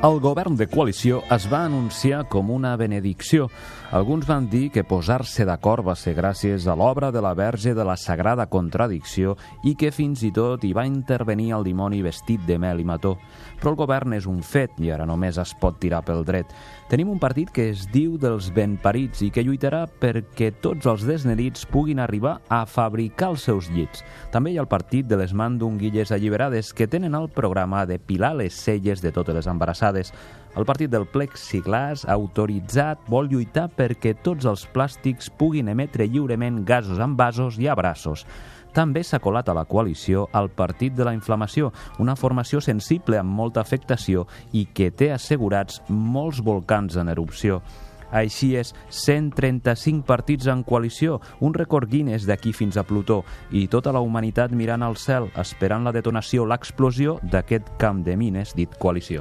El 0.00 0.16
govern 0.16 0.54
de 0.56 0.64
coalició 0.64 1.18
es 1.28 1.44
va 1.52 1.58
anunciar 1.66 2.22
com 2.32 2.48
una 2.54 2.70
benedicció. 2.80 3.50
Alguns 3.92 4.24
van 4.24 4.46
dir 4.48 4.70
que 4.72 4.84
posar-se 4.86 5.44
d'acord 5.44 5.84
va 5.84 5.92
ser 5.98 6.14
gràcies 6.16 6.64
a 6.64 6.76
l'obra 6.78 7.10
de 7.12 7.20
la 7.20 7.34
Verge 7.36 7.74
de 7.76 7.84
la 7.84 7.98
Sagrada 8.00 8.46
Contradicció 8.48 9.34
i 9.66 9.74
que 9.76 9.90
fins 9.92 10.22
i 10.24 10.30
tot 10.32 10.64
hi 10.64 10.70
va 10.72 10.86
intervenir 10.88 11.50
el 11.52 11.66
dimoni 11.68 12.00
vestit 12.00 12.46
de 12.48 12.56
mel 12.56 12.80
i 12.80 12.86
mató. 12.88 13.18
Però 13.60 13.74
el 13.74 13.76
govern 13.76 14.14
és 14.16 14.24
un 14.30 14.40
fet 14.40 14.78
i 14.80 14.88
ara 14.88 15.04
només 15.04 15.36
es 15.36 15.52
pot 15.60 15.76
tirar 15.82 16.00
pel 16.06 16.24
dret. 16.24 16.48
Tenim 16.88 17.10
un 17.12 17.20
partit 17.20 17.52
que 17.52 17.68
es 17.74 17.84
diu 17.92 18.16
dels 18.16 18.48
benparits 18.56 19.20
i 19.26 19.28
que 19.30 19.44
lluitarà 19.44 19.82
perquè 19.84 20.48
tots 20.64 20.88
els 20.88 21.04
desnedits 21.04 21.68
puguin 21.68 22.00
arribar 22.00 22.38
a 22.48 22.62
fabricar 22.64 23.34
els 23.34 23.44
seus 23.50 23.68
llits. 23.68 24.00
També 24.32 24.54
hi 24.54 24.56
ha 24.56 24.64
el 24.64 24.72
partit 24.72 25.04
de 25.06 25.20
les 25.20 25.36
mandonguilles 25.36 26.10
alliberades 26.10 26.72
que 26.72 26.88
tenen 26.88 27.18
el 27.18 27.28
programa 27.28 27.84
de 27.84 28.00
pilar 28.00 28.32
les 28.40 28.56
celles 28.56 29.04
de 29.04 29.12
totes 29.12 29.36
les 29.36 29.50
embarassades 29.50 29.89
vegades. 29.90 30.12
El 30.56 30.66
partit 30.66 30.90
del 30.90 31.06
plexiglas 31.06 32.02
autoritzat 32.10 32.98
vol 33.08 33.28
lluitar 33.30 33.68
perquè 33.70 34.16
tots 34.18 34.46
els 34.50 34.66
plàstics 34.66 35.30
puguin 35.30 35.68
emetre 35.70 36.08
lliurement 36.08 36.64
gasos 36.66 36.98
en 36.98 37.14
vasos 37.16 37.58
i 37.58 37.68
abraços. 37.68 38.26
També 38.74 39.02
s'ha 39.02 39.18
colat 39.18 39.48
a 39.48 39.54
la 39.54 39.64
coalició 39.66 40.28
el 40.34 40.48
Partit 40.50 40.94
de 40.94 41.04
la 41.04 41.14
Inflamació, 41.14 41.72
una 41.98 42.14
formació 42.16 42.60
sensible 42.60 43.18
amb 43.18 43.30
molta 43.30 43.60
afectació 43.60 44.26
i 44.52 44.66
que 44.72 44.90
té 44.90 45.10
assegurats 45.12 45.82
molts 45.88 46.40
volcans 46.42 46.96
en 46.96 47.08
erupció. 47.10 47.62
Així 48.10 48.56
és, 48.58 48.72
135 48.90 50.02
partits 50.06 50.46
en 50.50 50.64
coalició, 50.66 51.20
un 51.38 51.54
record 51.54 51.90
Guinness 51.90 52.26
d'aquí 52.26 52.52
fins 52.54 52.78
a 52.78 52.82
Plutó, 52.86 53.24
i 53.50 53.66
tota 53.70 53.94
la 53.94 54.02
humanitat 54.02 54.50
mirant 54.50 54.82
al 54.82 54.98
cel, 54.98 55.30
esperant 55.38 55.86
la 55.86 55.94
detonació, 55.94 56.46
l'explosió 56.46 57.20
d'aquest 57.22 57.74
camp 57.78 58.02
de 58.06 58.16
mines 58.18 58.54
dit 58.58 58.78
coalició. 58.78 59.18